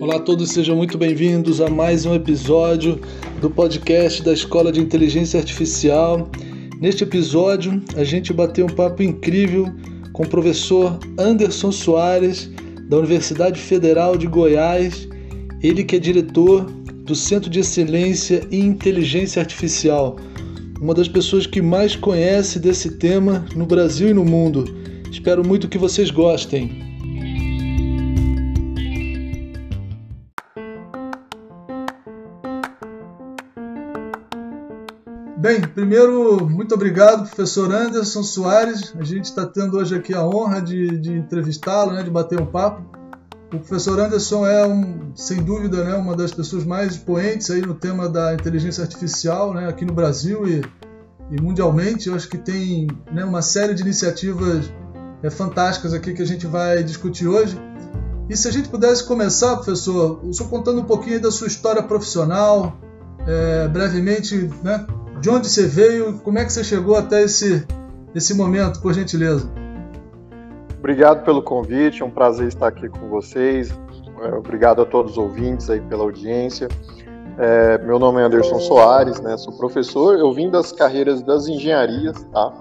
[0.00, 2.98] Olá a todos, sejam muito bem-vindos a mais um episódio
[3.38, 6.30] do podcast da Escola de Inteligência Artificial.
[6.80, 9.70] Neste episódio, a gente bateu um papo incrível
[10.14, 12.50] com o professor Anderson Soares,
[12.88, 15.06] da Universidade Federal de Goiás,
[15.62, 16.64] ele que é diretor
[17.04, 20.16] do Centro de Excelência em Inteligência Artificial,
[20.80, 24.64] uma das pessoas que mais conhece desse tema no Brasil e no mundo.
[25.12, 26.89] Espero muito que vocês gostem.
[35.50, 38.94] Bem, primeiro, muito obrigado, professor Anderson Soares.
[38.96, 42.46] A gente está tendo hoje aqui a honra de, de entrevistá-lo, né, de bater um
[42.46, 42.82] papo.
[43.52, 47.74] O professor Anderson é, um, sem dúvida, né, uma das pessoas mais expoentes aí no
[47.74, 50.62] tema da inteligência artificial né, aqui no Brasil e,
[51.32, 52.08] e mundialmente.
[52.08, 54.72] Eu acho que tem né, uma série de iniciativas
[55.20, 57.60] é, fantásticas aqui que a gente vai discutir hoje.
[58.28, 62.78] E se a gente pudesse começar, professor, senhor contando um pouquinho da sua história profissional,
[63.26, 64.86] é, brevemente, né,
[65.20, 67.66] de onde você veio, como é que você chegou até esse,
[68.14, 69.48] esse momento, por gentileza?
[70.78, 73.70] Obrigado pelo convite, é um prazer estar aqui com vocês.
[74.22, 76.68] É, obrigado a todos os ouvintes aí pela audiência.
[77.38, 79.36] É, meu nome é Anderson Soares, né?
[79.36, 80.18] Sou professor.
[80.18, 82.52] Eu vim das carreiras das engenharias, tá?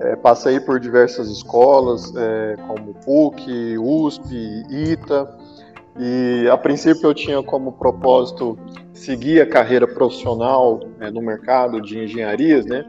[0.00, 5.28] É, passei por diversas escolas, é, como PUC, USP, ITA,
[5.98, 8.58] e a princípio eu tinha como propósito
[8.92, 12.84] seguir a carreira profissional é, no mercado de engenharias, né?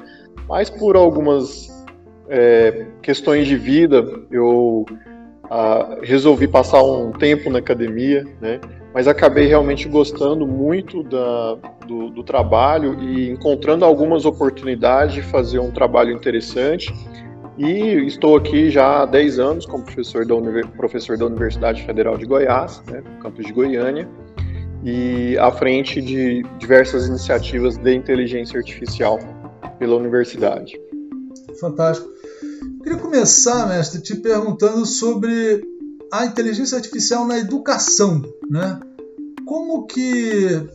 [0.47, 1.67] Mas por algumas
[2.29, 4.85] é, questões de vida eu
[5.49, 8.59] ah, resolvi passar um tempo na academia, né?
[8.93, 11.57] Mas acabei realmente gostando muito da,
[11.87, 16.93] do, do trabalho e encontrando algumas oportunidades de fazer um trabalho interessante.
[17.59, 20.33] E estou aqui já há 10 anos como professor da,
[20.77, 24.07] professor da Universidade Federal de Goiás, né, campus de Goiânia
[24.81, 29.19] e à frente de diversas iniciativas de inteligência artificial
[29.77, 30.79] pela universidade.
[31.59, 32.09] Fantástico.
[32.81, 35.61] Queria começar, mestre, te perguntando sobre
[36.13, 38.79] a inteligência artificial na educação, né?
[39.45, 40.65] Como que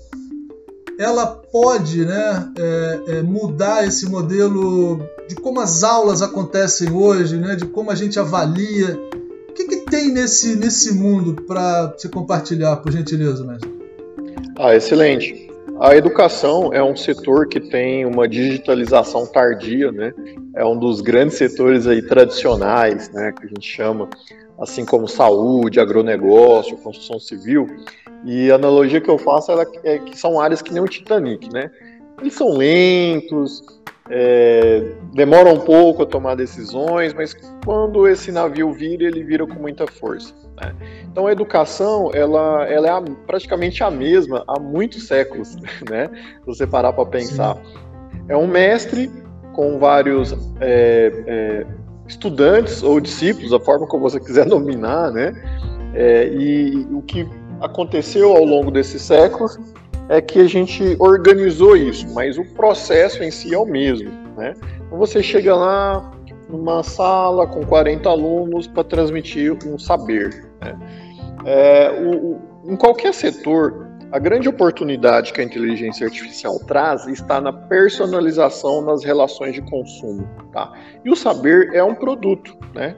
[0.99, 7.57] ela pode né, é, é, mudar esse modelo de como as aulas acontecem hoje, né,
[7.57, 8.99] de como a gente avalia.
[9.49, 13.73] O que, que tem nesse, nesse mundo para você compartilhar, por gentileza, mestre?
[14.59, 15.45] Ah, excelente.
[15.81, 20.15] A educação é um setor que tem uma digitalização tardia, né?
[20.55, 24.09] É um dos grandes setores aí tradicionais, né, que a gente chama,
[24.61, 27.67] assim como saúde, agronegócio, construção civil.
[28.25, 29.53] E a analogia que eu faço
[29.85, 31.71] é que são áreas que nem o Titanic, né?
[32.21, 33.63] Eles são lentos,
[34.11, 37.35] é, demora um pouco a tomar decisões, mas
[37.65, 40.35] quando esse navio vira, ele vira com muita força.
[40.61, 40.75] Né?
[41.11, 45.57] Então a educação ela, ela é a, praticamente a mesma há muitos séculos,
[45.89, 46.09] né?
[46.41, 47.57] Se você parar para pensar,
[48.29, 49.11] é um mestre
[49.55, 51.67] com vários é, é,
[52.07, 55.33] estudantes ou discípulos, a forma como você quiser nominar, né?
[55.95, 57.27] É, e o que
[57.61, 59.59] aconteceu ao longo desses séculos
[60.09, 64.11] é que a gente organizou isso, mas o processo em si é o mesmo.
[64.37, 64.55] Né?
[64.87, 66.13] Então você chega lá
[66.49, 70.47] numa sala com 40 alunos para transmitir um saber.
[70.61, 70.79] Né?
[71.47, 77.41] É, o, o, em qualquer setor, a grande oportunidade que a inteligência artificial traz está
[77.41, 80.29] na personalização nas relações de consumo.
[80.53, 80.73] Tá?
[81.05, 82.95] E o saber é um produto, né?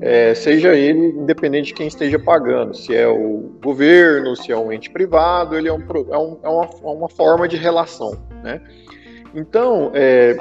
[0.00, 4.72] É, seja ele independente de quem esteja pagando, se é o governo, se é um
[4.72, 8.16] ente privado, ele é, um, é, um, é uma, é uma, forma de relação.
[8.42, 8.60] Né?
[9.34, 10.36] Então, é,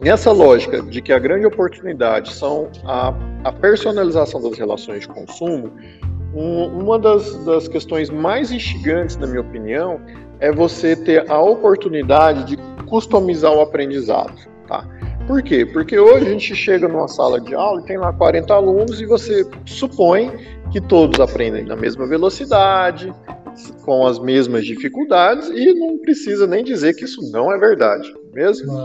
[0.00, 3.14] nessa lógica de que a grande oportunidade são a,
[3.44, 5.72] a personalização das relações de consumo,
[6.34, 10.00] um, uma das, das questões mais instigantes, na minha opinião,
[10.40, 14.34] é você ter a oportunidade de customizar o aprendizado.
[14.66, 14.86] Tá?
[15.26, 15.64] Por quê?
[15.64, 19.06] Porque hoje a gente chega numa sala de aula e tem lá 40 alunos e
[19.06, 20.30] você supõe
[20.70, 23.12] que todos aprendem na mesma velocidade,
[23.84, 28.84] com as mesmas dificuldades e não precisa nem dizer que isso não é verdade, mesmo?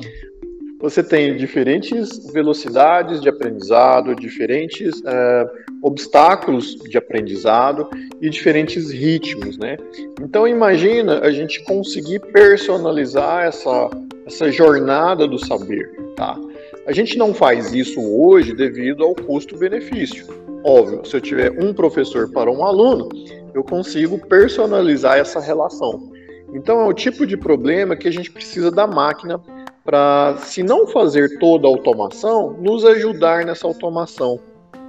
[0.82, 5.46] Você tem diferentes velocidades de aprendizado, diferentes é,
[5.84, 7.90] obstáculos de aprendizado
[8.22, 9.76] e diferentes ritmos, né?
[10.22, 13.90] Então imagina a gente conseguir personalizar essa,
[14.26, 16.38] essa jornada do saber, tá?
[16.86, 20.28] A gente não faz isso hoje devido ao custo-benefício.
[20.66, 23.08] Óbvio, se eu tiver um professor para um aluno,
[23.54, 26.12] eu consigo personalizar essa relação.
[26.54, 29.40] Então é o tipo de problema que a gente precisa da máquina
[29.86, 34.40] para, se não fazer toda a automação, nos ajudar nessa automação.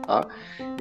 [0.04, 0.26] Tá?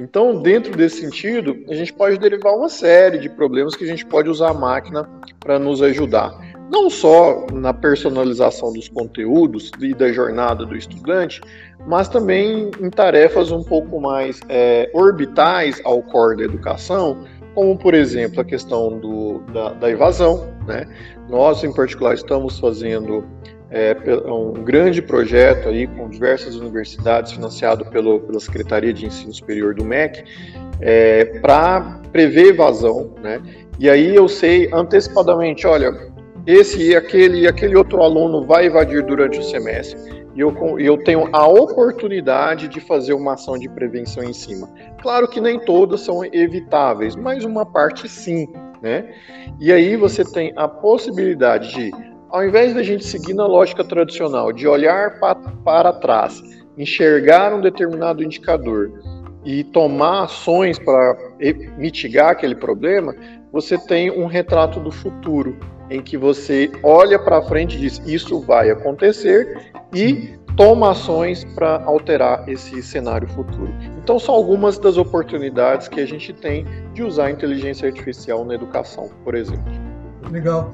[0.00, 4.04] Então, dentro desse sentido, a gente pode derivar uma série de problemas que a gente
[4.04, 5.08] pode usar a máquina
[5.38, 6.49] para nos ajudar.
[6.70, 11.40] Não só na personalização dos conteúdos e da jornada do estudante,
[11.84, 17.26] mas também em tarefas um pouco mais é, orbitais ao core da educação,
[17.56, 20.46] como, por exemplo, a questão do, da, da evasão.
[20.64, 20.86] Né?
[21.28, 23.24] Nós, em particular, estamos fazendo
[23.68, 23.96] é,
[24.26, 29.84] um grande projeto aí com diversas universidades financiado pelo, pela Secretaria de Ensino Superior do
[29.84, 30.24] MEC
[30.80, 33.40] é, para prever evasão, né?
[33.78, 36.09] E aí eu sei antecipadamente, olha,
[36.46, 40.96] esse e aquele e aquele outro aluno vai evadir durante o semestre e eu, eu
[41.02, 44.68] tenho a oportunidade de fazer uma ação de prevenção em cima.
[45.02, 48.48] Claro que nem todas são evitáveis, mas uma parte sim,
[48.80, 49.12] né?
[49.58, 51.90] E aí você tem a possibilidade de
[52.30, 56.40] ao invés da gente seguir na lógica tradicional de olhar pa para trás,
[56.78, 58.92] enxergar um determinado indicador
[59.44, 61.16] e tomar ações para
[61.76, 63.14] mitigar aquele problema,
[63.50, 65.58] você tem um retrato do futuro,
[65.90, 71.82] em que você olha para frente e diz: Isso vai acontecer e toma ações para
[71.84, 73.72] alterar esse cenário futuro.
[74.02, 78.54] Então, são algumas das oportunidades que a gente tem de usar a inteligência artificial na
[78.54, 79.72] educação, por exemplo.
[80.30, 80.72] Legal.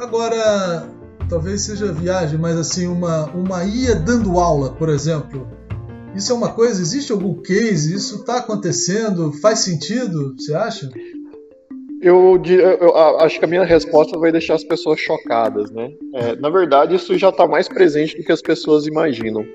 [0.00, 0.88] Agora,
[1.28, 5.48] talvez seja viagem, mas assim, uma, uma IA dando aula, por exemplo.
[6.14, 6.80] Isso é uma coisa?
[6.80, 7.94] Existe algum case?
[7.94, 9.32] Isso está acontecendo?
[9.40, 10.34] Faz sentido?
[10.38, 10.90] Você acha?
[12.02, 12.42] Eu,
[12.80, 15.92] eu, acho que a minha resposta vai deixar as pessoas chocadas, né?
[16.14, 19.46] É, na verdade, isso já está mais presente do que as pessoas imaginam.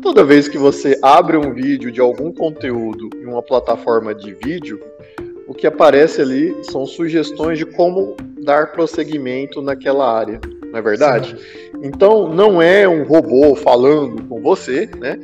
[0.00, 4.80] Toda vez que você abre um vídeo de algum conteúdo em uma plataforma de vídeo,
[5.46, 10.40] o que aparece ali são sugestões de como dar prosseguimento naquela área,
[10.72, 11.36] não é verdade?
[11.36, 11.80] Sim.
[11.82, 15.18] Então, não é um robô falando com você, né?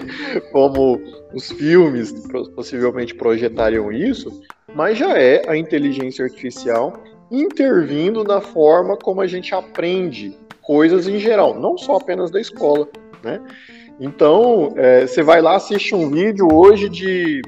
[0.50, 0.98] como
[1.34, 2.12] os filmes
[2.54, 4.30] possivelmente projetariam isso,
[4.74, 6.94] mas já é a inteligência artificial
[7.30, 12.88] intervindo na forma como a gente aprende coisas em geral, não só apenas da escola,
[13.22, 13.40] né?
[13.98, 17.42] Então, é, você vai lá, assiste um vídeo hoje de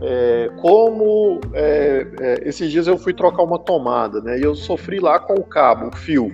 [0.00, 4.38] é, como é, é, esses dias eu fui trocar uma tomada, né?
[4.38, 6.26] E eu sofri lá com o cabo, o fio.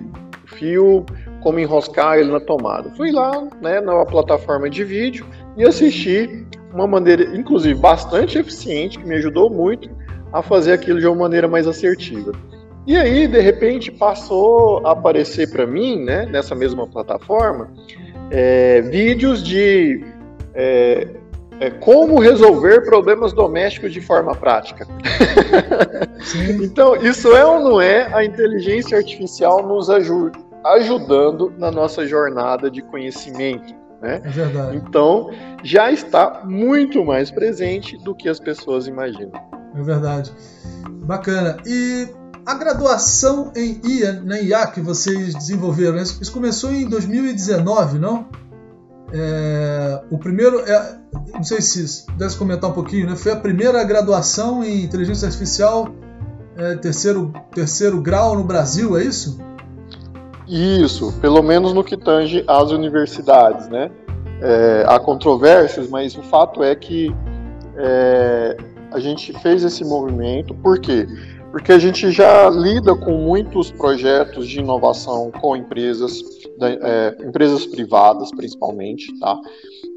[0.45, 1.07] O fio,
[1.43, 2.91] como enroscar ele na tomada.
[2.91, 5.27] Fui lá, né, na plataforma de vídeo
[5.57, 9.91] e assisti uma maneira, inclusive, bastante eficiente, que me ajudou muito
[10.33, 12.33] a fazer aquilo de uma maneira mais assertiva.
[12.87, 17.71] E aí, de repente, passou a aparecer para mim, né, nessa mesma plataforma,
[18.31, 20.05] é, vídeos de
[20.55, 21.09] é,
[21.61, 24.87] é, como resolver problemas domésticos de forma prática.
[26.63, 32.71] então, isso é ou não é a inteligência artificial nos aju ajudando na nossa jornada
[32.71, 33.75] de conhecimento?
[34.01, 34.21] Né?
[34.25, 34.77] É verdade.
[34.77, 35.31] Então,
[35.63, 39.33] já está muito mais presente do que as pessoas imaginam.
[39.75, 40.33] É verdade.
[41.05, 41.57] Bacana.
[41.67, 42.09] E
[42.45, 48.27] a graduação em IA, na IA que vocês desenvolveram, isso começou em 2019, não?
[49.13, 50.99] É, o primeiro, é,
[51.35, 53.17] não sei se pudesse comentar um pouquinho, né?
[53.17, 55.89] Foi a primeira graduação em inteligência artificial
[56.57, 59.39] é, terceiro, terceiro grau no Brasil, é isso?
[60.47, 63.91] Isso, pelo menos no que tange às universidades, né?
[64.43, 67.15] É, há controvérsias, mas o fato é que
[67.77, 68.57] é,
[68.93, 71.07] a gente fez esse movimento, por quê?
[71.51, 76.23] Porque a gente já lida com muitos projetos de inovação com empresas,
[76.61, 79.37] é, empresas privadas principalmente, tá?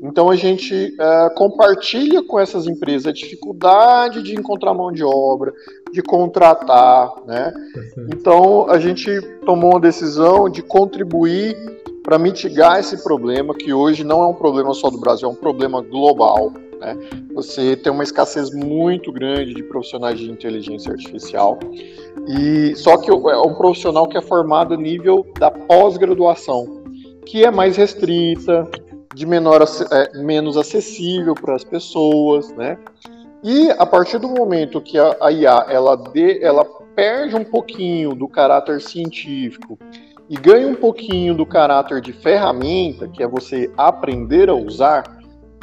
[0.02, 5.54] Então a gente é, compartilha com essas empresas a dificuldade de encontrar mão de obra,
[5.92, 7.54] de contratar, né?
[8.12, 11.56] Então a gente tomou a decisão de contribuir
[12.04, 15.36] para mitigar esse problema que hoje não é um problema só do Brasil, é um
[15.36, 16.52] problema global.
[16.84, 16.98] Né?
[17.34, 21.58] Você tem uma escassez muito grande de profissionais de inteligência artificial.
[22.28, 26.84] E só que é um profissional que é formado nível da pós-graduação,
[27.26, 28.70] que é mais restrita,
[29.14, 32.78] de menor, é, menos acessível para as pessoas, né?
[33.44, 36.02] E a partir do momento que a, a IA ela,
[36.42, 39.78] ela perde um pouquinho do caráter científico
[40.30, 45.04] e ganha um pouquinho do caráter de ferramenta, que é você aprender a usar,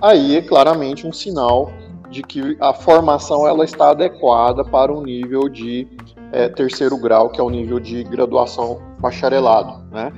[0.02, 1.70] aí é claramente um sinal
[2.10, 5.86] de que a formação ela está adequada para um nível de
[6.32, 10.12] é, terceiro grau, que é o nível de graduação bacharelado, né?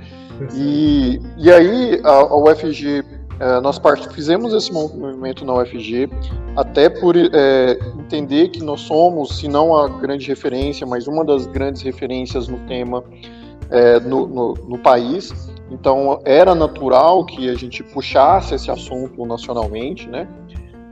[0.54, 3.04] E, e aí a, a UFG,
[3.38, 4.08] é, nós part...
[4.12, 6.08] fizemos esse movimento na UFG
[6.56, 11.46] até por é, entender que nós somos, se não a grande referência, mas uma das
[11.46, 13.04] grandes referências no tema
[14.04, 15.32] no, no, no país,
[15.72, 20.28] então era natural que a gente puxasse esse assunto nacionalmente, né?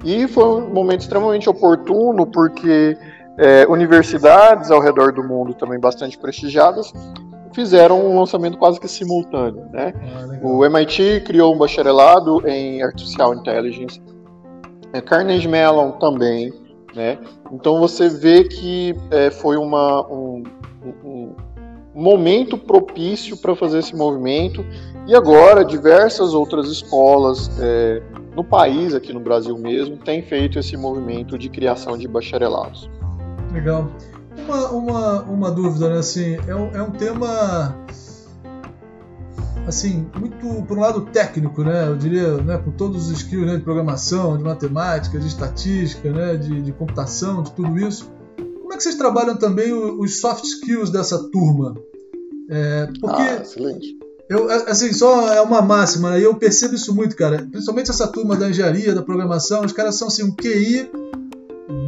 [0.05, 2.97] E foi um momento extremamente oportuno, porque
[3.39, 6.93] é, universidades ao redor do mundo também bastante prestigiadas
[7.53, 9.67] fizeram um lançamento quase que simultâneo.
[9.73, 9.93] Né?
[9.97, 14.01] Ah, o MIT criou um bacharelado em Artificial Intelligence,
[14.93, 16.53] é, Carnegie Mellon também.
[16.95, 17.19] Né?
[17.53, 20.60] Então você vê que é, foi uma, um, um,
[22.01, 24.65] momento propício para fazer esse movimento
[25.07, 28.03] e agora diversas outras escolas é,
[28.35, 32.89] no país, aqui no Brasil mesmo, têm feito esse movimento de criação de bacharelados.
[33.53, 33.91] Legal.
[34.47, 35.99] Uma, uma, uma dúvida, né?
[35.99, 37.77] Assim, é um, é um tema
[39.67, 41.89] assim, muito por um lado técnico, né?
[41.89, 46.37] Eu diria, né, com todos os skills né, de programação, de matemática, de estatística, né,
[46.37, 48.11] de, de computação, de tudo isso.
[48.71, 51.75] Como é que vocês trabalham também os soft skills dessa turma?
[52.49, 53.99] É, porque ah, excelente.
[54.29, 56.21] Eu, assim, só é uma máxima, né?
[56.21, 57.49] E eu percebo isso muito, cara.
[57.51, 60.89] Principalmente essa turma da engenharia, da programação, os caras são assim, um QI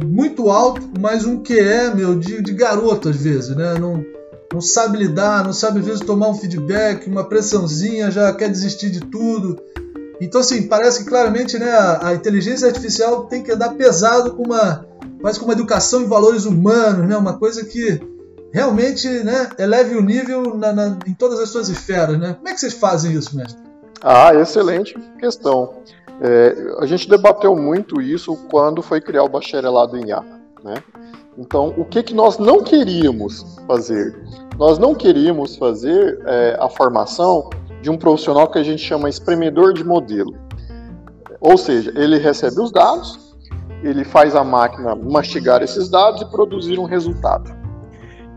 [0.05, 3.75] muito alto, mas um QE, meu, de, de garoto às vezes, né?
[3.79, 4.03] Não,
[4.51, 8.89] não sabe lidar, não sabe às vezes tomar um feedback, uma pressãozinha, já quer desistir
[8.89, 9.57] de tudo.
[10.19, 14.43] Então, assim, parece que claramente né, a, a inteligência artificial tem que andar pesado com
[14.43, 14.85] uma,
[15.23, 17.15] quase com educação em valores humanos, né?
[17.15, 17.97] Uma coisa que
[18.51, 22.19] realmente né, eleve o nível na, na, em todas as suas esferas.
[22.19, 22.33] Né?
[22.33, 23.57] Como é que vocês fazem isso, mestre?
[24.01, 25.75] Ah, excelente questão.
[26.19, 30.21] É, a gente debateu muito isso quando foi criar o bacharelado em IA.
[30.61, 30.75] Né?
[31.37, 34.13] Então, o que, que nós não queríamos fazer?
[34.59, 37.49] Nós não queríamos fazer é, a formação
[37.81, 40.35] de um profissional que a gente chama espremedor de modelo.
[41.39, 43.32] Ou seja, ele recebe os dados,
[43.83, 47.53] ele faz a máquina mastigar esses dados e produzir um resultado.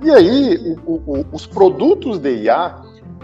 [0.02, 2.76] E aí, o, o, os produtos de IA,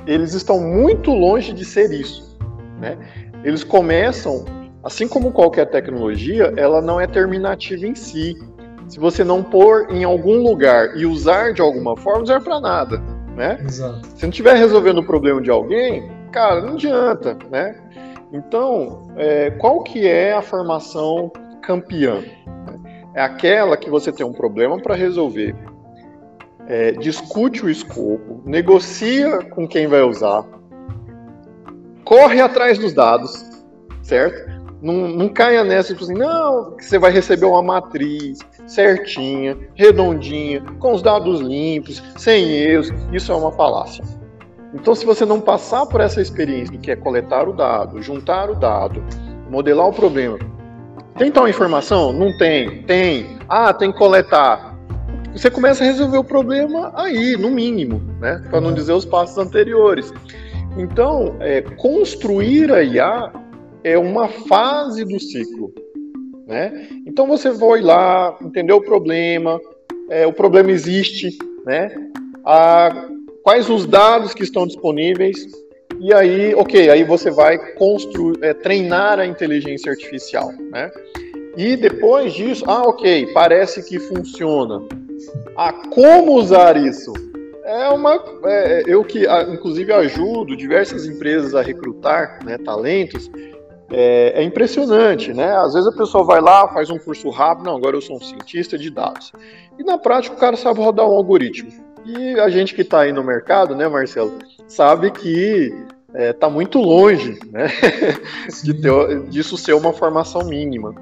[0.07, 2.39] eles estão muito longe de ser isso.
[2.81, 2.97] Né?
[3.45, 4.45] Eles começam,
[4.83, 8.37] assim como qualquer tecnologia, ela não é terminativa em si.
[8.89, 12.61] Se você não pôr em algum lugar e usar de alguma forma, não serve para
[12.61, 12.99] nada.
[13.37, 13.59] Né?
[13.65, 14.07] Exato.
[14.17, 17.37] Se não estiver resolvendo o problema de alguém, cara, não adianta.
[17.51, 17.75] Né?
[18.33, 21.31] Então, é, qual que é a formação
[21.63, 22.23] campeã?
[23.15, 25.55] É aquela que você tem um problema para resolver
[26.67, 30.45] é, discute o escopo, negocia com quem vai usar,
[32.05, 33.45] corre atrás dos dados,
[34.03, 34.51] certo?
[34.81, 40.61] Não, não caia nessa, tipo assim, não, que você vai receber uma matriz certinha, redondinha,
[40.81, 42.91] com os dados limpos, sem erros.
[43.13, 44.05] Isso é uma falácia.
[44.75, 48.57] Então, se você não passar por essa experiência que é coletar o dado, juntar o
[48.57, 49.05] dado,
[49.49, 50.39] modelar o problema,
[51.19, 52.13] tem tal informação?
[52.13, 52.83] Não tem.
[52.83, 53.39] Tem.
[53.49, 54.73] Ah, tem que coletar
[55.33, 58.45] você começa a resolver o problema aí, no mínimo, né?
[58.51, 60.13] Para não dizer os passos anteriores.
[60.77, 63.33] Então, é, construir a IA
[63.83, 65.73] é uma fase do ciclo,
[66.47, 66.87] né?
[67.07, 69.59] Então você vai lá, entender o problema,
[70.11, 71.91] é, o problema existe, né?
[72.45, 73.09] A,
[73.43, 75.47] quais os dados que estão disponíveis
[76.01, 80.91] e aí, ok, aí você vai construir, é, treinar a inteligência artificial, né?
[81.57, 84.83] E depois disso, ah, ok, parece que funciona
[85.57, 87.13] a como usar isso.
[87.65, 93.31] É uma, é, eu que inclusive ajudo diversas empresas a recrutar né, talentos,
[93.91, 95.55] é, é, impressionante, né?
[95.55, 98.21] Às vezes a pessoa vai lá, faz um curso rápido, não, agora eu sou um
[98.21, 99.31] cientista de dados.
[99.79, 101.71] E na prática o cara sabe rodar um algoritmo.
[102.05, 104.33] E a gente que está aí no mercado, né, Marcelo,
[104.67, 105.73] sabe que
[106.09, 107.69] está é, tá muito longe né,
[108.63, 110.95] de ter, disso ser uma formação mínima.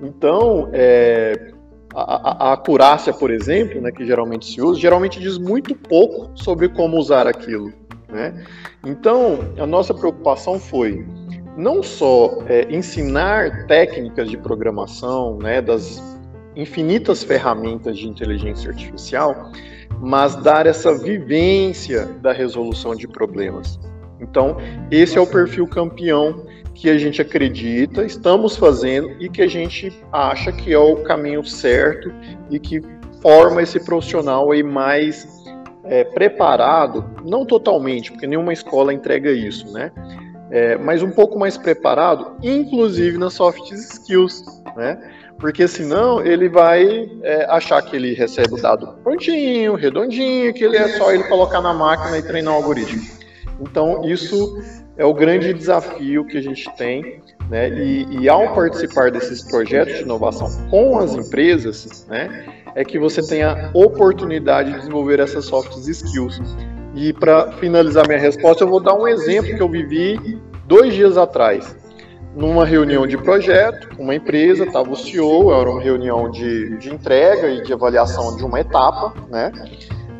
[0.00, 1.52] Então, é,
[1.94, 6.68] a, a, acurácia, por exemplo, né, que geralmente se usa, geralmente diz muito pouco sobre
[6.68, 7.72] como usar aquilo.
[8.08, 8.44] Né?
[8.84, 11.04] Então, a nossa preocupação foi
[11.56, 16.02] não só é, ensinar técnicas de programação, né, das
[16.56, 19.50] infinitas ferramentas de inteligência artificial,
[20.02, 23.78] mas dar essa vivência da resolução de problemas.
[24.20, 24.56] Então,
[24.90, 26.44] esse é o perfil campeão
[26.74, 31.44] que a gente acredita, estamos fazendo e que a gente acha que é o caminho
[31.44, 32.12] certo
[32.50, 32.82] e que
[33.20, 35.24] forma esse profissional aí mais
[35.84, 39.92] é, preparado, não totalmente, porque nenhuma escola entrega isso, né?
[40.50, 44.44] É, mas um pouco mais preparado, inclusive nas soft skills,
[44.76, 44.98] né?
[45.42, 50.76] Porque senão ele vai é, achar que ele recebe o dado prontinho, redondinho, que ele
[50.76, 53.02] é só ele colocar na máquina e treinar o algoritmo.
[53.60, 54.56] Então isso
[54.96, 57.20] é o grande desafio que a gente tem,
[57.50, 57.70] né?
[57.70, 62.46] E, e, ao participar desses projetos de inovação com as empresas, né,
[62.76, 66.40] é que você tem a oportunidade de desenvolver essas soft skills.
[66.94, 71.18] E para finalizar minha resposta, eu vou dar um exemplo que eu vivi dois dias
[71.18, 71.81] atrás.
[72.34, 77.48] Numa reunião de projeto, uma empresa, estava o CEO, era uma reunião de, de entrega
[77.48, 79.52] e de avaliação de uma etapa, né?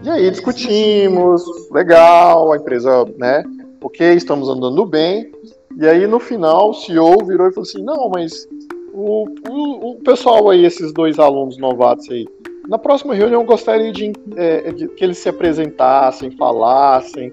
[0.03, 3.43] E aí discutimos, legal, a empresa, né?
[3.81, 5.33] Ok, estamos andando bem.
[5.79, 8.47] E aí no final o CEO virou e falou assim: não, mas
[8.93, 12.27] o, o, o pessoal aí, esses dois alunos novatos aí,
[12.69, 17.33] na próxima reunião eu gostaria de, é, de, que eles se apresentassem, falassem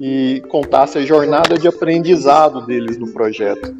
[0.00, 3.74] e contassem a jornada de aprendizado deles no projeto.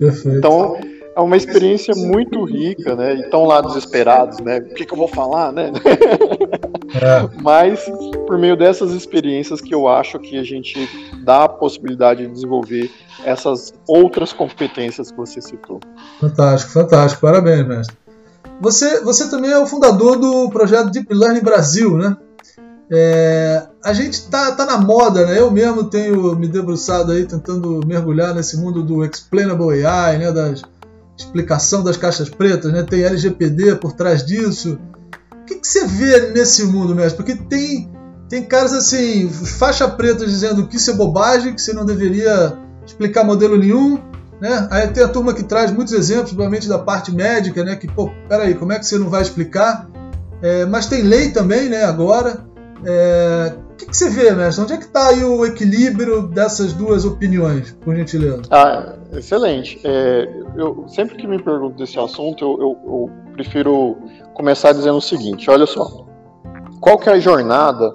[0.00, 0.38] Perfeito.
[0.38, 0.78] Então,
[1.14, 3.14] é uma experiência muito rica, né?
[3.14, 4.58] E estão lá desesperados, né?
[4.58, 5.70] O que, que eu vou falar, né?
[6.94, 7.28] É.
[7.42, 7.84] Mas
[8.26, 10.88] por meio dessas experiências que eu acho que a gente
[11.22, 12.90] dá a possibilidade de desenvolver
[13.24, 15.80] essas outras competências que você citou.
[16.18, 17.20] Fantástico, fantástico.
[17.20, 17.96] Parabéns, mestre.
[18.60, 22.16] Você, você também é o fundador do projeto Deep Learning Brasil, né?
[22.92, 25.38] É, a gente tá, tá na moda, né?
[25.38, 30.32] Eu mesmo tenho me debruçado aí tentando mergulhar nesse mundo do explainable AI, né?
[30.32, 30.52] Da
[31.16, 32.82] explicação das caixas pretas, né?
[32.82, 34.78] Tem LGPD por trás disso.
[35.32, 37.16] O que, que você vê nesse mundo, mestre?
[37.16, 37.90] Porque tem
[38.28, 42.56] tem caras assim, faixa preta dizendo que isso é bobagem, que você não deveria
[42.86, 43.98] explicar modelo nenhum,
[44.40, 44.68] né?
[44.70, 47.74] Aí tem a turma que traz muitos exemplos, principalmente da parte médica, né?
[47.74, 49.90] Que, pô, peraí, como é que você não vai explicar?
[50.40, 51.82] É, mas tem lei também, né?
[51.84, 52.48] Agora.
[52.84, 54.62] É, o que, que, você vê, mestre?
[54.62, 58.42] Onde é que está aí o equilíbrio dessas duas opiniões, por gentileza?
[58.50, 59.80] Ah, excelente.
[59.84, 63.96] É, eu, sempre que me pergunto desse assunto, eu, eu, eu, prefiro
[64.34, 66.06] começar dizendo o seguinte: olha só,
[66.80, 67.92] qual que é a jornada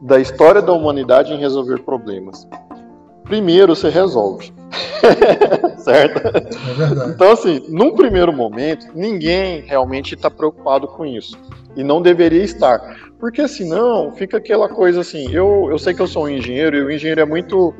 [0.00, 2.46] da história da humanidade em resolver problemas?
[3.24, 4.52] Primeiro você resolve.
[5.78, 6.18] certo?
[6.26, 7.12] É verdade.
[7.12, 11.38] Então, assim, num primeiro momento, ninguém realmente está preocupado com isso.
[11.76, 12.80] E não deveria estar.
[13.18, 16.82] Porque senão fica aquela coisa assim, eu, eu sei que eu sou um engenheiro e
[16.82, 17.74] o engenheiro é muito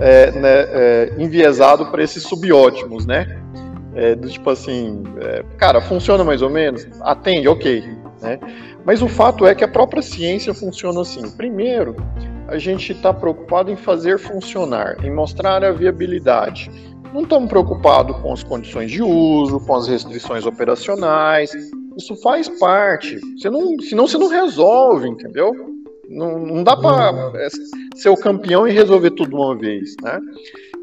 [0.00, 3.40] é, né, é, enviesado para esses subótimos, né?
[3.94, 6.86] É, do tipo assim, é, cara, funciona mais ou menos?
[7.00, 7.84] Atende, ok.
[8.20, 8.38] Né?
[8.84, 11.30] Mas o fato é que a própria ciência funciona assim.
[11.30, 11.96] Primeiro,
[12.48, 16.70] a gente está preocupado em fazer funcionar, em mostrar a viabilidade.
[17.12, 21.52] Não estamos preocupados com as condições de uso, com as restrições operacionais.
[21.96, 23.18] Isso faz parte.
[23.36, 25.52] Você não, senão você não resolve, entendeu?
[26.08, 27.48] Não, não dá para é,
[27.94, 30.20] ser o campeão e resolver tudo uma vez, né?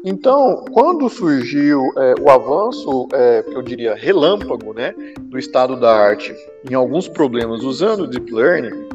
[0.04, 6.34] Então, quando surgiu é, o avanço, é, eu diria relâmpago, né, do estado da arte
[6.70, 8.88] em alguns problemas usando o deep learning,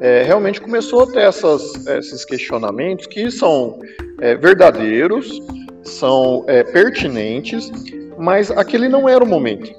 [0.00, 3.78] é, realmente começou a ter essas, esses questionamentos que são
[4.20, 5.40] é, verdadeiros,
[5.82, 7.70] são é, pertinentes,
[8.18, 9.70] mas aquele não era o momento.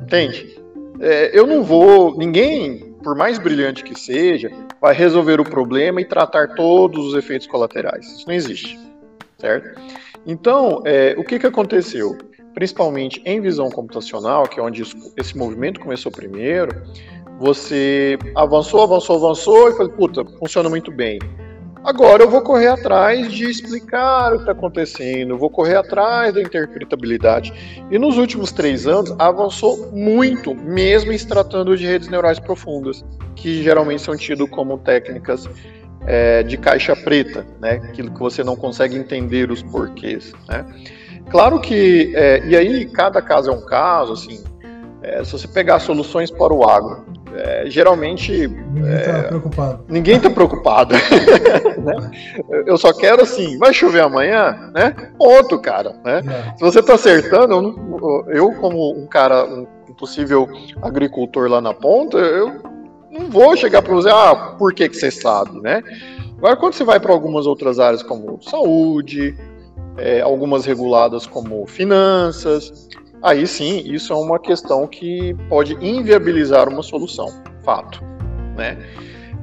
[0.00, 0.61] Entende?
[1.02, 2.16] É, eu não vou.
[2.16, 7.48] Ninguém, por mais brilhante que seja, vai resolver o problema e tratar todos os efeitos
[7.48, 8.06] colaterais.
[8.06, 8.78] Isso não existe.
[9.36, 9.80] Certo?
[10.24, 12.16] Então, é, o que, que aconteceu?
[12.54, 14.82] Principalmente em visão computacional, que é onde
[15.16, 16.80] esse movimento começou primeiro,
[17.40, 21.18] você avançou, avançou, avançou e falou, puta, funciona muito bem.
[21.84, 26.40] Agora eu vou correr atrás de explicar o que está acontecendo, vou correr atrás da
[26.40, 27.52] interpretabilidade.
[27.90, 33.64] E nos últimos três anos avançou muito, mesmo se tratando de redes neurais profundas, que
[33.64, 35.48] geralmente são tidas como técnicas
[36.06, 37.80] é, de caixa preta, né?
[37.88, 40.64] Aquilo que você não consegue entender os porquês, né?
[41.30, 44.42] Claro que, é, e aí cada caso é um caso, assim,
[45.02, 48.46] é, se você pegar soluções para o agro, é, geralmente.
[48.46, 49.84] Ninguém está é, preocupado.
[49.88, 50.94] Ninguém está preocupado.
[51.82, 52.10] né?
[52.66, 54.94] Eu só quero assim, vai chover amanhã, né?
[55.18, 55.94] Ponto, cara.
[56.04, 56.22] Né?
[56.26, 56.56] É.
[56.56, 59.66] Se você está acertando, eu, eu, como um cara, um
[59.98, 60.48] possível
[60.82, 62.60] agricultor lá na ponta, eu
[63.10, 65.82] não vou chegar para você, ah, por que, que você sabe, né?
[66.38, 69.36] Agora, quando você vai para algumas outras áreas como saúde,
[69.96, 72.88] é, algumas reguladas como finanças,
[73.22, 77.28] aí sim, isso é uma questão que pode inviabilizar uma solução,
[77.64, 78.02] fato,
[78.56, 78.76] né?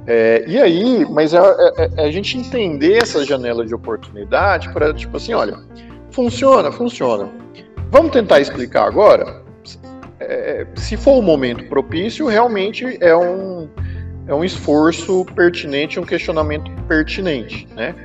[0.08, 4.92] É, e aí, mas é, é, é, a gente entender essa janela de oportunidade para,
[4.94, 5.58] tipo assim, olha,
[6.12, 7.30] funciona, funciona.
[7.92, 9.44] Vamos tentar explicar agora?
[10.20, 13.70] É, se for o momento propício, realmente é um,
[14.28, 17.96] é um esforço pertinente, um questionamento pertinente, né?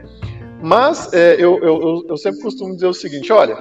[0.62, 3.56] Mas é, eu, eu, eu sempre costumo dizer o seguinte, olha,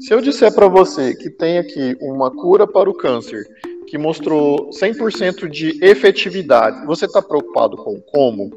[0.00, 3.46] se eu disser para você que tem aqui uma cura para o câncer
[3.86, 8.50] que mostrou 100% de efetividade, você está preocupado com como?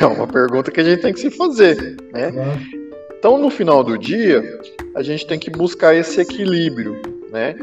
[0.00, 2.32] É uma pergunta que a gente tem que se fazer, né?
[3.18, 4.42] Então, no final do dia,
[4.94, 7.54] a gente tem que buscar esse equilíbrio, né?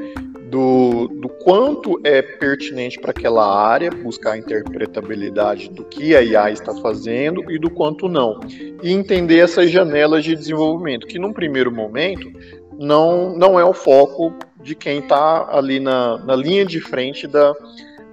[0.54, 6.52] Do, do quanto é pertinente para aquela área, buscar a interpretabilidade do que a IA
[6.52, 8.40] está fazendo e do quanto não.
[8.84, 12.32] E entender essas janelas de desenvolvimento, que num primeiro momento
[12.78, 17.52] não, não é o foco de quem está ali na, na linha de frente da,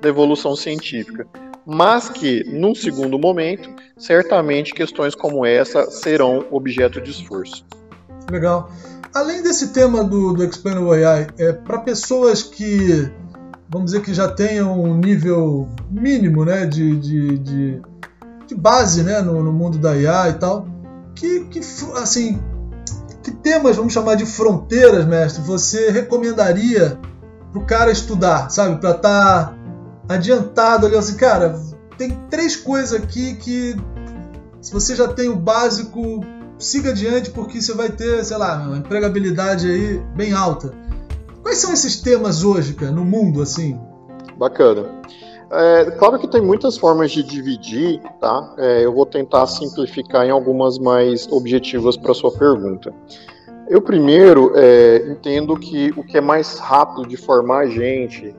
[0.00, 1.26] da evolução científica.
[1.66, 7.66] Mas que, num segundo momento, certamente questões como essa serão objeto de esforço.
[8.30, 8.70] Legal.
[9.12, 13.10] Além desse tema do, do Explainable AI, é, para pessoas que,
[13.68, 17.82] vamos dizer, que já tenham um nível mínimo né, de, de, de,
[18.46, 20.66] de base né, no, no mundo da IA e tal,
[21.14, 21.60] que, que
[21.96, 22.40] assim,
[23.22, 26.96] que temas, vamos chamar de fronteiras, mestre, você recomendaria
[27.52, 28.80] para o cara estudar, sabe?
[28.80, 29.54] Para estar tá
[30.08, 31.60] adiantado ali, assim, cara,
[31.98, 33.76] tem três coisas aqui que
[34.60, 36.20] se você já tem o básico,
[36.60, 40.72] siga adiante porque você vai ter, sei lá, uma empregabilidade aí bem alta.
[41.42, 43.80] Quais são esses temas hoje, cara, no mundo, assim?
[44.36, 44.86] Bacana.
[45.50, 48.54] É, claro que tem muitas formas de dividir, tá?
[48.56, 52.94] É, eu vou tentar simplificar em algumas mais objetivas para sua pergunta.
[53.68, 58.34] Eu primeiro é, entendo que o que é mais rápido de formar a gente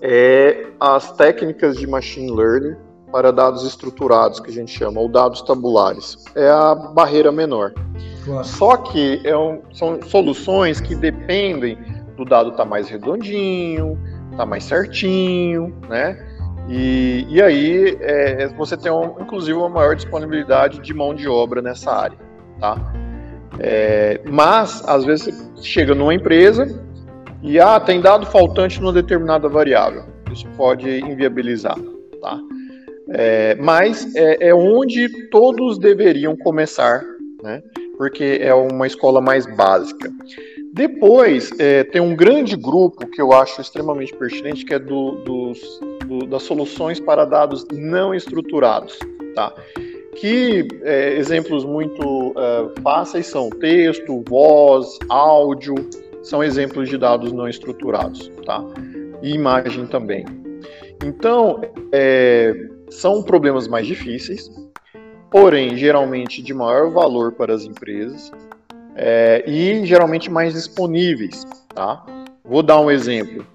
[0.00, 2.76] é as técnicas de machine learning
[3.10, 6.16] para dados estruturados, que a gente chama, ou dados tabulares.
[6.34, 7.72] É a barreira menor.
[8.24, 8.44] Claro.
[8.44, 11.78] Só que é um, são soluções que dependem
[12.16, 13.98] do dado estar tá mais redondinho,
[14.36, 16.18] tá mais certinho, né?
[16.68, 21.62] E, e aí é, você tem, um, inclusive, uma maior disponibilidade de mão de obra
[21.62, 22.18] nessa área,
[22.60, 22.76] tá?
[23.58, 26.84] É, mas, às vezes, você chega numa empresa
[27.42, 30.04] e, ah, tem dado faltante numa determinada variável.
[30.30, 31.76] Isso pode inviabilizar,
[32.20, 32.38] tá?
[33.10, 37.02] É, mas é, é, onde todos deveriam começar,
[37.42, 37.62] né?
[37.96, 40.10] Porque é uma escola mais básica.
[40.72, 45.80] Depois, é, tem um grande grupo que eu acho extremamente pertinente, que é do, dos,
[46.06, 48.98] do, das soluções para dados não estruturados,
[49.34, 49.52] tá?
[50.16, 55.74] Que é, exemplos muito é, fáceis são texto, voz, áudio,
[56.22, 58.62] são exemplos de dados não estruturados, tá?
[59.22, 60.24] E imagem também.
[61.02, 62.54] Então, é,
[62.90, 64.50] são problemas mais difíceis,
[65.30, 68.30] porém, geralmente de maior valor para as empresas,
[68.94, 71.46] é, e geralmente mais disponíveis.
[71.74, 72.04] Tá?
[72.44, 73.46] Vou dar um exemplo.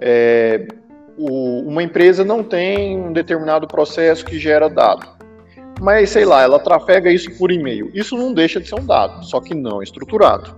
[0.00, 0.66] É,
[1.16, 5.06] o, uma empresa não tem um determinado processo que gera dado,
[5.80, 7.90] mas sei lá, ela trafega isso por e-mail.
[7.94, 10.56] Isso não deixa de ser um dado, só que não estruturado,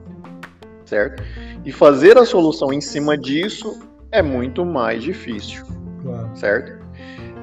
[0.84, 1.22] certo?
[1.64, 5.64] E fazer a solução em cima disso é muito mais difícil,
[6.02, 6.30] claro.
[6.34, 6.79] certo?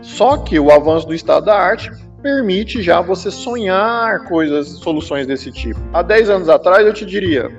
[0.07, 1.91] Só que o avanço do estado da arte
[2.21, 5.79] permite já você sonhar coisas, soluções desse tipo.
[5.93, 7.51] Há 10 anos atrás eu te diria,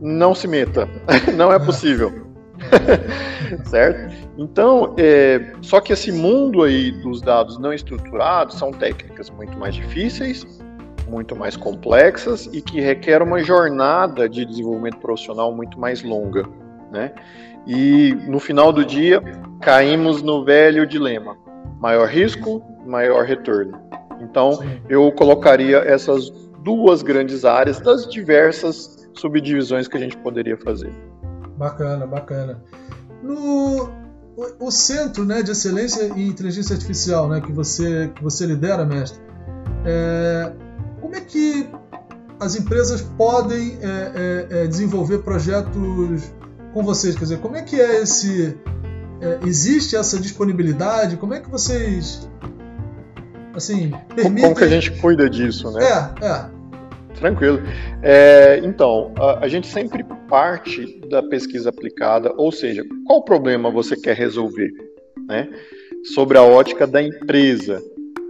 [0.00, 0.88] não se meta,
[1.36, 2.26] não é possível.
[3.66, 4.14] certo?
[4.38, 9.74] Então, é, só que esse mundo aí dos dados não estruturados são técnicas muito mais
[9.74, 10.46] difíceis,
[11.08, 16.48] muito mais complexas e que requer uma jornada de desenvolvimento profissional muito mais longa,
[16.92, 17.12] né?
[17.66, 19.20] E no final do dia
[19.60, 21.36] caímos no velho dilema:
[21.80, 23.78] maior risco, maior retorno.
[24.20, 24.80] Então, Sim.
[24.88, 26.30] eu colocaria essas
[26.62, 30.92] duas grandes áreas das diversas subdivisões que a gente poderia fazer.
[31.56, 32.62] Bacana, bacana.
[33.22, 33.90] No
[34.60, 39.20] o, centro né, de excelência em inteligência artificial né, que, você, que você lidera, mestre,
[39.84, 40.52] é,
[41.00, 41.68] como é que
[42.38, 46.32] as empresas podem é, é, é desenvolver projetos
[46.72, 47.14] com vocês?
[47.14, 48.56] Quer dizer, como é que é esse.
[49.20, 51.16] É, existe essa disponibilidade?
[51.16, 52.28] Como é que vocês
[53.58, 54.44] assim, permitem...
[54.44, 55.84] Como que a gente cuida disso, né?
[55.84, 56.58] É, é.
[57.14, 57.60] Tranquilo.
[58.02, 63.96] É, então, a, a, gente sempre parte da pesquisa aplicada, ou seja, qual problema você
[63.96, 64.70] quer resolver,
[65.26, 65.48] né?
[66.14, 67.82] Sobre a ótica da empresa.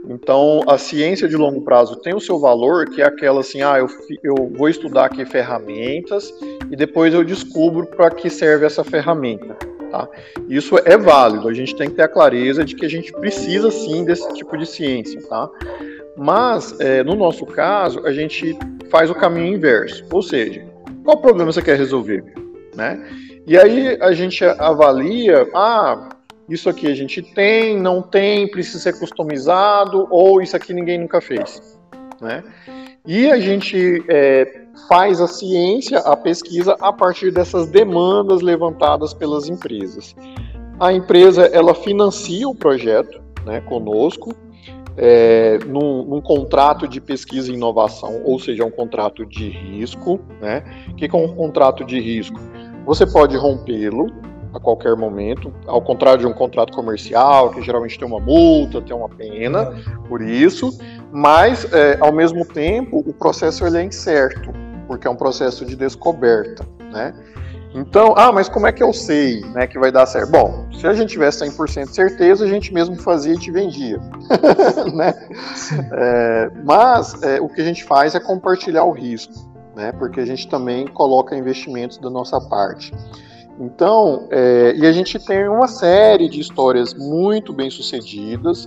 [0.09, 3.79] Então, a ciência de longo prazo tem o seu valor, que é aquela assim, ah,
[3.79, 3.89] eu,
[4.23, 6.33] eu vou estudar aqui ferramentas
[6.71, 9.68] e depois eu descubro para que serve essa ferramenta.
[9.91, 10.09] Tá?
[10.49, 13.71] Isso é válido, a gente tem que ter a clareza de que a gente precisa
[13.71, 15.21] sim desse tipo de ciência.
[15.29, 15.49] Tá?
[16.17, 18.57] Mas, é, no nosso caso, a gente
[18.91, 20.65] faz o caminho inverso, ou seja,
[21.05, 22.25] qual problema você quer resolver?
[22.75, 23.03] Né?
[23.47, 26.11] E aí a gente avalia, ah,
[26.49, 31.21] isso aqui a gente tem, não tem, precisa ser customizado, ou isso aqui ninguém nunca
[31.21, 31.79] fez.
[32.21, 32.43] Né?
[33.09, 39.49] E a gente é, faz a ciência, a pesquisa, a partir dessas demandas levantadas pelas
[39.49, 40.15] empresas.
[40.79, 44.37] A empresa ela financia o projeto né, conosco,
[44.95, 50.21] é, num, num, contrato de pesquisa e inovação, ou seja, um contrato de risco.
[50.39, 50.63] Né?
[50.91, 52.39] O que é um contrato de risco?
[52.85, 54.13] Você pode rompê-lo
[54.53, 58.95] a qualquer momento, ao contrário de um contrato comercial, que geralmente tem uma multa, tem
[58.95, 59.73] uma pena
[60.09, 60.79] por isso,
[61.13, 64.53] mas, é, ao mesmo tempo, o processo ele é incerto
[64.89, 66.67] porque é um processo de descoberta.
[66.91, 67.15] né?
[67.75, 70.31] Então, ah, mas como é que eu sei né, que vai dar certo?
[70.31, 73.99] Bom, se a gente tivesse 100% de certeza, a gente mesmo fazia e te vendia.
[74.95, 75.15] né?
[75.93, 79.35] É, mas é, o que a gente faz é compartilhar o risco,
[79.77, 79.93] né?
[79.93, 82.91] porque a gente também coloca investimentos da nossa parte.
[83.61, 88.67] Então, é, e a gente tem uma série de histórias muito bem sucedidas.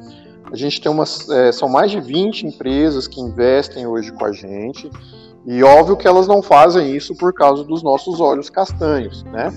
[0.51, 4.33] A gente tem umas, é, são mais de 20 empresas que investem hoje com a
[4.33, 4.91] gente.
[5.45, 9.51] E óbvio que elas não fazem isso por causa dos nossos olhos castanhos, né?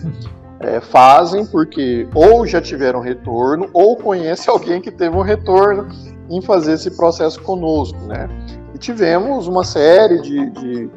[0.60, 5.88] É, fazem porque ou já tiveram retorno ou conhece alguém que teve um retorno
[6.30, 8.28] em fazer esse processo conosco, né?
[8.72, 10.90] E tivemos uma série de, de,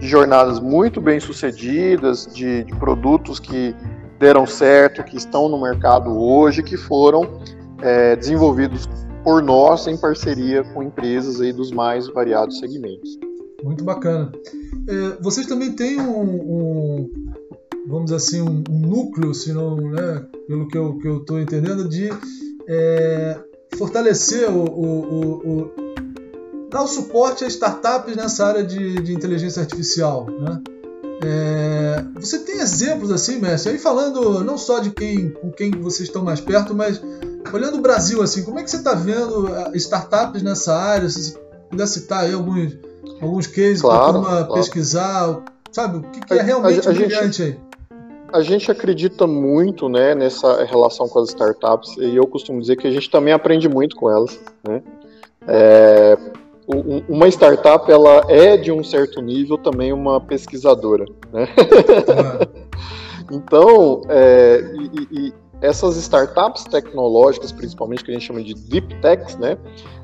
[0.00, 3.74] de jornadas muito bem sucedidas, de, de, produtos que
[4.18, 7.40] deram certo, que estão no mercado hoje, que foram
[7.80, 8.88] é, desenvolvidos
[9.24, 13.18] por nós em parceria com empresas aí dos mais variados segmentos.
[13.62, 14.30] Muito bacana.
[14.86, 17.10] É, vocês também têm um, um,
[17.88, 22.10] vamos dizer assim, um, um núcleo, se não, né, pelo que eu estou entendendo, de
[22.68, 23.40] é,
[23.76, 25.70] fortalecer o, o, o,
[26.70, 30.62] dar o suporte a startups nessa área de, de inteligência artificial, né?
[31.24, 33.72] É, você tem exemplos assim, mestre?
[33.72, 37.00] Aí falando não só de quem com quem vocês estão mais perto, mas
[37.52, 41.08] olhando o Brasil assim, como é que você está vendo startups nessa área?
[41.08, 41.36] Se
[41.70, 42.76] puder citar aí alguns
[43.20, 44.54] alguns cases claro, para claro.
[44.54, 45.98] pesquisar, sabe?
[45.98, 47.58] O que, que é realmente a, a brilhante gente, aí?
[48.32, 52.86] A gente acredita muito né, nessa relação com as startups e eu costumo dizer que
[52.86, 54.38] a gente também aprende muito com elas.
[54.66, 54.82] Né?
[55.46, 56.18] É,
[57.08, 61.04] uma startup ela é de um certo nível também uma pesquisadora.
[61.32, 61.46] Né?
[63.30, 64.64] então, é,
[65.12, 69.56] e, e essas startups tecnológicas, principalmente que a gente chama de deep techs, né,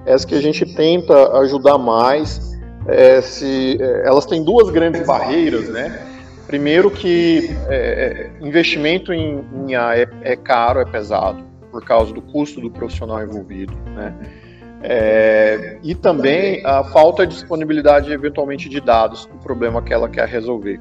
[0.07, 2.51] é as que a gente tenta ajudar mais
[2.87, 6.07] é, se, é, elas têm duas grandes barreiras, né?
[6.47, 12.21] Primeiro que é, é investimento em, em IA é, caro, é pesado, por causa do
[12.21, 14.15] custo do profissional envolvido, né?
[14.83, 20.27] É, e também a falta de disponibilidade, eventualmente, de dados, o problema que ela quer
[20.27, 20.81] resolver.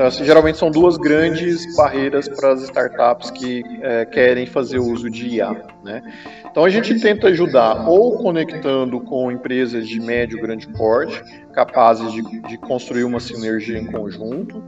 [0.00, 5.10] Então, assim, geralmente são duas grandes barreiras para as startups que é, querem fazer uso
[5.10, 5.54] de IA.
[5.84, 6.02] Né?
[6.50, 12.10] Então, a gente tenta ajudar ou conectando com empresas de médio e grande porte, capazes
[12.14, 14.64] de, de construir uma sinergia em conjunto,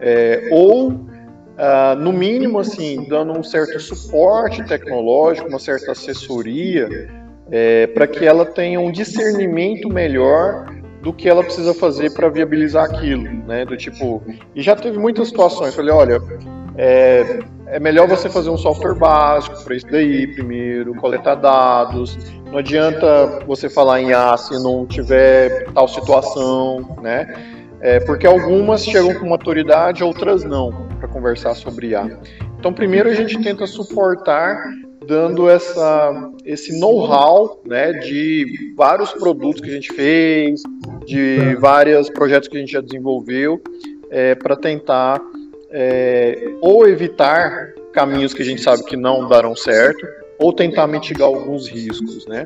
[0.00, 1.12] é, ou
[1.52, 6.88] Uh, no mínimo, assim, dando um certo suporte tecnológico, uma certa assessoria,
[7.50, 10.64] é, para que ela tenha um discernimento melhor
[11.02, 13.64] do que ela precisa fazer para viabilizar aquilo, né?
[13.64, 14.22] Do tipo,
[14.54, 15.74] e já teve muitas situações.
[15.74, 16.22] Falei, olha,
[16.76, 22.16] é, é melhor você fazer um software básico para isso daí primeiro, coletar dados.
[22.50, 27.34] Não adianta você falar em A se não tiver tal situação, né?
[27.80, 32.08] É, porque algumas chegam com maturidade, outras não, para conversar sobre A.
[32.56, 34.62] Então, primeiro a gente tenta suportar
[35.06, 40.62] dando essa, esse know-how né, de vários produtos que a gente fez,
[41.06, 43.60] de vários projetos que a gente já desenvolveu,
[44.10, 45.20] é, para tentar
[45.70, 50.06] é, ou evitar caminhos que a gente sabe que não darão certo,
[50.42, 52.44] ou tentar mitigar alguns riscos, né?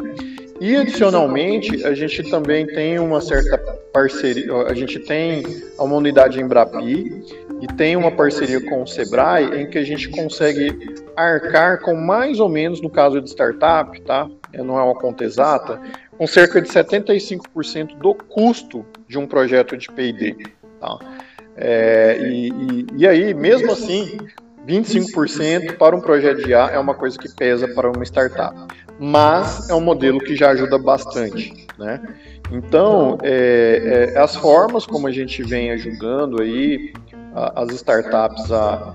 [0.60, 3.58] E adicionalmente, a gente também tem uma certa
[3.92, 5.42] parceria, a gente tem
[5.78, 7.22] uma unidade em Brapi
[7.60, 12.38] e tem uma parceria com o Sebrae em que a gente consegue arcar com mais
[12.38, 14.28] ou menos, no caso de startup, tá?
[14.52, 15.80] Não é uma conta exata,
[16.16, 20.36] com cerca de 75% do custo de um projeto de P&D,
[20.80, 20.98] tá?
[21.56, 24.18] É, e, e, e aí, mesmo assim,
[24.66, 28.54] 25% para um projeto de A é uma coisa que pesa para uma startup,
[28.98, 32.02] mas é um modelo que já ajuda bastante, né?
[32.50, 36.92] Então, é, é, as formas como a gente vem ajudando aí
[37.54, 38.94] as startups a,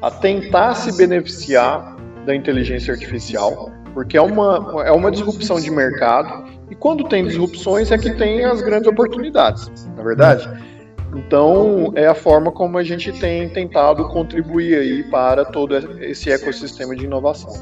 [0.00, 6.44] a tentar se beneficiar da inteligência artificial, porque é uma, é uma disrupção de mercado,
[6.70, 10.69] e quando tem disrupções é que tem as grandes oportunidades, na é verdade?
[11.14, 16.94] Então, é a forma como a gente tem tentado contribuir aí para todo esse ecossistema
[16.94, 17.52] de inovação.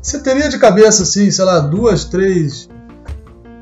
[0.00, 2.68] Você teria de cabeça, assim, sei lá, duas, três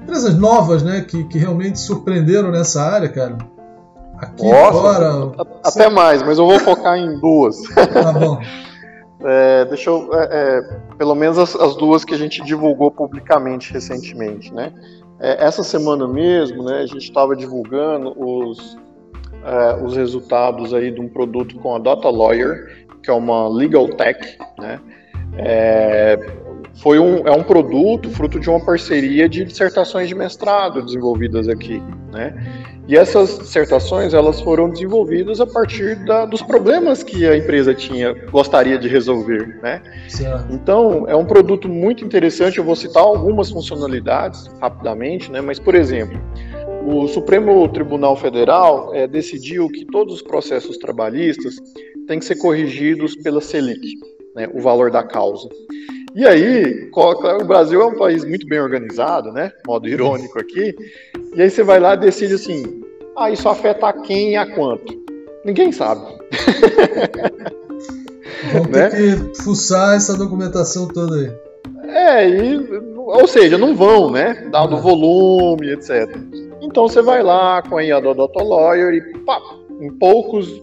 [0.02, 3.36] empresas novas, né, que, que realmente surpreenderam nessa área, cara?
[4.18, 5.32] Aqui Nossa, fora.
[5.64, 7.56] Até mais, mas eu vou focar em duas.
[7.92, 8.38] Tá bom.
[9.28, 10.10] É, deixa eu.
[10.12, 10.60] É, é,
[10.98, 14.72] pelo menos as, as, duas que a gente divulgou publicamente recentemente, né?
[15.18, 18.76] É, essa semana mesmo, né, a gente estava divulgando os,
[19.46, 23.88] é, os resultados aí de um produto com a Data Lawyer, que é uma legal
[23.88, 24.80] tech, né?
[25.38, 26.18] É,
[26.74, 31.82] foi um, é um produto fruto de uma parceria de dissertações de mestrado desenvolvidas aqui,
[32.12, 32.35] né?
[32.88, 38.14] E essas dissertações elas foram desenvolvidas a partir da, dos problemas que a empresa tinha
[38.30, 39.82] gostaria de resolver, né?
[40.09, 40.52] Certo.
[40.52, 42.59] Então é um produto muito interessante.
[42.59, 45.40] Eu vou citar algumas funcionalidades rapidamente, né?
[45.40, 46.20] Mas por exemplo,
[46.87, 51.57] o Supremo Tribunal Federal é, decidiu que todos os processos trabalhistas
[52.07, 53.99] têm que ser corrigidos pela Selic,
[54.37, 54.49] né?
[54.55, 55.49] O valor da causa.
[56.14, 59.51] E aí, o Brasil é um país muito bem organizado, né?
[59.66, 60.75] Modo irônico aqui.
[61.35, 62.62] E aí você vai lá e decide assim:
[63.16, 64.94] ah, isso afeta a quem e a quanto?
[65.44, 66.07] Ninguém sabe.
[68.53, 68.90] Vamos né?
[68.90, 71.45] ter que fuçar essa documentação toda aí.
[71.85, 72.57] É, e,
[72.96, 74.48] ou seja, não vão, né?
[74.50, 76.09] Dado o volume, etc.
[76.61, 79.40] Então você vai lá com a IA do Data Lawyer e pá,
[79.81, 80.61] em poucos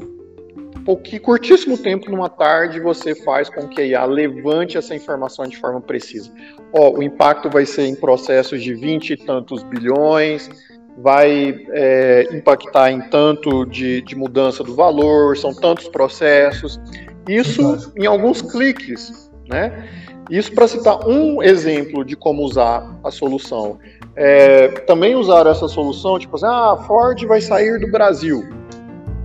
[0.83, 5.57] pouquinho, curtíssimo tempo numa tarde você faz com que a IA levante essa informação de
[5.57, 6.31] forma precisa.
[6.73, 10.49] Ó, o impacto vai ser em processos de 20 e tantos bilhões,
[10.97, 16.79] vai é, impactar em tanto de, de mudança do valor, são tantos processos.
[17.27, 19.87] Isso em alguns cliques, né?
[20.29, 23.77] Isso para citar um exemplo de como usar a solução.
[24.15, 28.43] É, também usar essa solução, tipo assim, ah, a Ford vai sair do Brasil.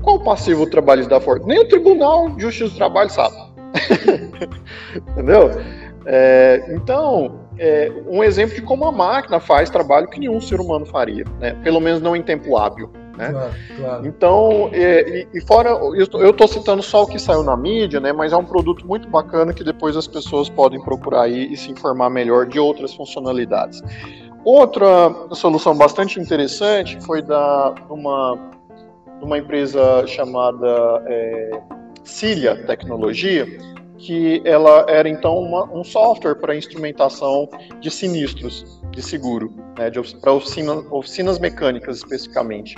[0.02, 1.44] Qual o passivo trabalhista da Ford?
[1.44, 3.36] Nem o Tribunal de Justiça do Trabalho sabe.
[5.12, 5.50] Entendeu?
[6.06, 10.86] É, então, é um exemplo de como a máquina faz trabalho que nenhum ser humano
[10.86, 11.54] faria, né?
[11.62, 12.90] pelo menos não em tempo hábil.
[13.18, 13.30] Né?
[13.30, 14.06] Claro, claro.
[14.06, 18.12] Então, é, e, e, fora, eu estou citando só o que saiu na mídia, né,
[18.12, 21.70] mas é um produto muito bacana que depois as pessoas podem procurar aí e se
[21.70, 23.82] informar melhor de outras funcionalidades.
[24.44, 28.38] Outra solução bastante interessante foi da uma
[29.20, 31.60] uma empresa chamada é,
[32.04, 33.46] Cilia Tecnologia,
[33.98, 37.48] que ela era então uma, um software para instrumentação
[37.80, 42.76] de sinistros de seguro, né, para oficina, oficinas mecânicas especificamente.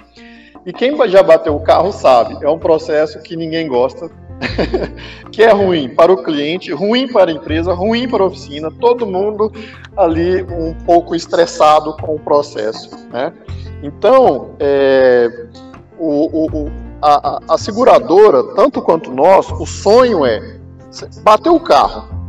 [0.64, 4.11] E quem já bateu o carro sabe, é um processo que ninguém gosta,
[5.30, 9.06] que é ruim para o cliente, ruim para a empresa, ruim para a oficina, todo
[9.06, 9.52] mundo
[9.96, 12.90] ali um pouco estressado com o processo.
[13.11, 13.33] Né?
[13.83, 15.46] Então, é,
[15.98, 20.59] o, o, a, a, seguradora, tanto quanto nós, o sonho é
[21.22, 22.20] bater o carro.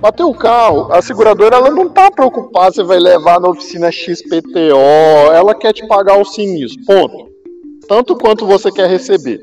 [0.00, 5.32] Bateu o carro, a seguradora ela não está preocupada se vai levar na oficina XPTO,
[5.32, 7.30] ela quer te pagar o sinistro, ponto.
[7.86, 9.38] Tanto quanto você quer receber.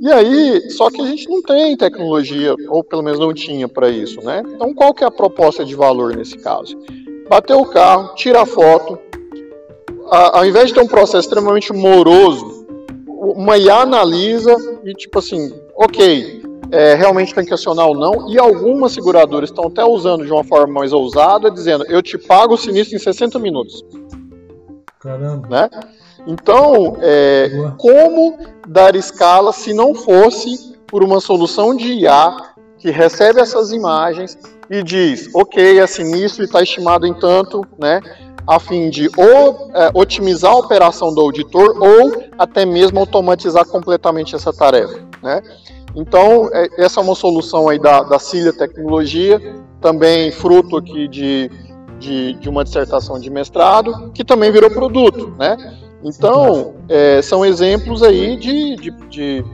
[0.00, 3.88] E aí, só que a gente não tem tecnologia, ou pelo menos não tinha para
[3.88, 4.42] isso, né?
[4.44, 6.76] Então qual que é a proposta de valor nesse caso?
[7.28, 8.98] Bateu o carro, tira a foto,
[10.10, 12.66] ao invés de ter um processo extremamente moroso,
[13.06, 16.39] uma IA analisa e tipo assim, ok,
[16.70, 20.44] é, realmente tem que acionar ou não, e algumas seguradoras estão até usando de uma
[20.44, 23.84] forma mais ousada, dizendo, eu te pago o sinistro em 60 minutos.
[25.00, 25.48] Caramba.
[25.48, 25.70] Né?
[26.26, 32.36] Então, é, como dar escala se não fosse por uma solução de IA
[32.78, 38.00] que recebe essas imagens e diz, ok, é sinistro e está estimado em tanto, né?
[38.46, 44.34] a fim de ou é, otimizar a operação do auditor ou até mesmo automatizar completamente
[44.34, 44.98] essa tarefa.
[45.22, 45.42] Né?
[45.94, 49.40] Então, é, essa é uma solução aí da, da Cilia Tecnologia,
[49.80, 51.50] também fruto aqui de,
[51.98, 55.32] de, de, uma dissertação de mestrado, que também virou produto.
[55.38, 55.56] Né?
[56.04, 59.44] Então, é, são exemplos aí de, de, de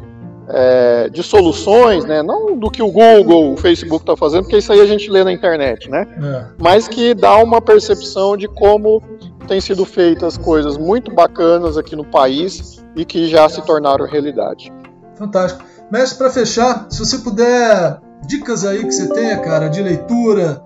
[0.48, 2.22] é, de soluções, né?
[2.22, 5.24] não do que o Google, o Facebook está fazendo, porque isso aí a gente lê
[5.24, 6.06] na internet, né?
[6.22, 6.46] É.
[6.58, 9.02] mas que dá uma percepção de como
[9.46, 14.72] têm sido feitas coisas muito bacanas aqui no país e que já se tornaram realidade.
[15.16, 15.64] Fantástico.
[15.90, 20.62] Mestre, para fechar, se você puder, dicas aí que você tenha, cara, de leitura,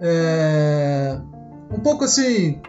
[0.00, 1.18] é...
[1.72, 2.60] um pouco assim,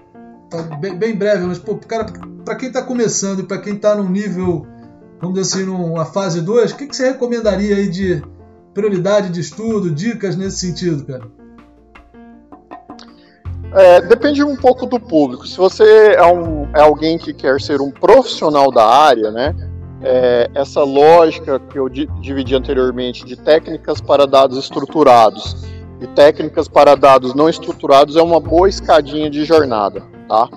[0.49, 4.65] tá bem, bem breve, mas para quem está começando e para quem está num nível
[5.19, 8.23] vamos dizer assim, numa fase 2, o que, que você recomendaria aí de
[8.73, 11.23] prioridade de estudo, dicas nesse sentido, cara?
[13.73, 15.45] É, depende um pouco do público.
[15.45, 19.53] Se você é, um, é alguém que quer ser um profissional da área, né?
[20.01, 25.65] É, essa lógica que eu dividi anteriormente de técnicas para dados estruturados
[25.99, 30.47] e técnicas para dados não estruturados é uma boa escadinha de jornada, tá?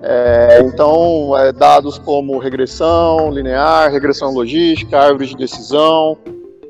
[0.00, 6.16] É, então, é, dados como regressão linear, regressão logística, árvore de decisão,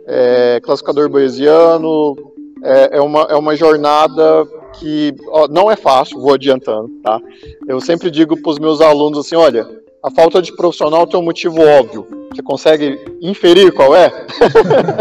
[0.07, 2.17] é, classificador bayesiano,
[2.63, 4.47] é, é, uma, é uma jornada
[4.79, 7.21] que ó, não é fácil, vou adiantando, tá?
[7.67, 9.69] Eu sempre digo para os meus alunos assim, olha,
[10.03, 12.07] a falta de profissional tem um motivo óbvio.
[12.33, 14.11] Você consegue inferir qual é?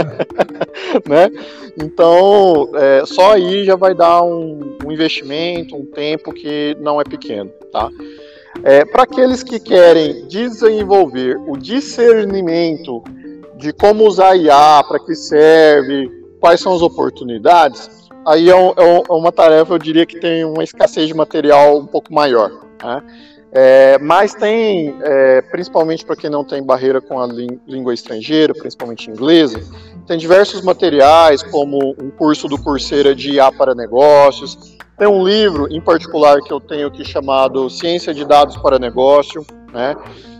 [1.08, 1.30] né?
[1.80, 7.04] Então, é, só aí já vai dar um, um, investimento, um tempo que não é
[7.04, 7.89] pequeno, tá?
[8.64, 13.04] É, Para aqueles que querem desenvolver o discernimento
[13.58, 17.89] de como usar IA, para que serve, quais são as oportunidades,
[18.26, 21.78] aí é, um, é, é, uma tarefa, eu diria que tem uma escassez de material
[21.78, 22.52] um pouco maior.
[22.84, 23.04] Né?
[23.52, 29.10] É, mas tem, é, principalmente para quem não tem barreira com a língua estrangeira, principalmente
[29.10, 29.60] inglesa,
[30.06, 34.78] tem diversos materiais, como um curso do Coursera de IA para negócios.
[34.98, 39.45] Tem um livro em particular que eu tenho aqui chamado Ciência de Dados para Negócio,
[39.72, 39.95] né,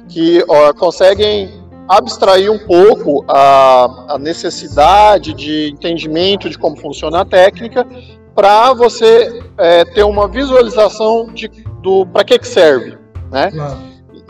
[0.10, 7.26] que ó, conseguem abstrair um pouco a, a necessidade de entendimento de como funciona a
[7.26, 7.88] técnica
[8.36, 11.50] para você é, ter uma visualização de
[11.82, 12.97] do para que, que serve,
[13.32, 13.52] né?
[13.52, 13.78] Claro.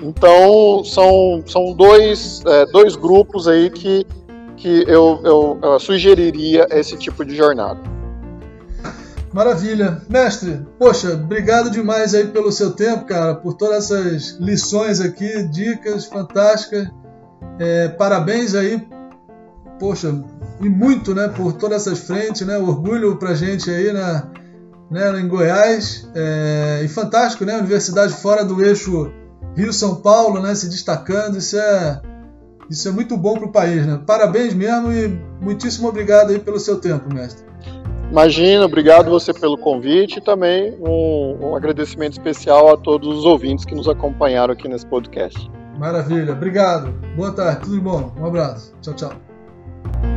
[0.02, 4.06] Então são, são dois, é, dois grupos aí que,
[4.56, 7.80] que eu, eu, eu sugeriria esse tipo de jornada.
[9.34, 10.02] Maravilha.
[10.10, 16.06] Mestre, poxa, obrigado demais aí pelo seu tempo, cara, por todas essas lições aqui, dicas
[16.06, 16.88] fantásticas.
[17.60, 18.88] É, parabéns aí,
[19.80, 20.24] poxa,
[20.62, 24.28] e muito, né, por todas essas frentes, né, orgulho pra gente aí na,
[24.90, 29.12] né, em Goiás, é, e fantástico, né, universidade fora do eixo
[29.56, 32.02] Rio-São Paulo, né, se destacando, isso é,
[32.70, 35.08] isso é muito bom para o país, né, parabéns mesmo e
[35.42, 37.46] muitíssimo obrigado aí pelo seu tempo, mestre.
[38.10, 43.66] Imagina, obrigado você pelo convite e também um, um agradecimento especial a todos os ouvintes
[43.66, 45.52] que nos acompanharam aqui nesse podcast.
[45.78, 46.92] Maravilha, obrigado.
[47.16, 48.14] Boa tarde, tudo bom.
[48.18, 48.74] Um abraço.
[48.82, 50.17] Tchau, tchau.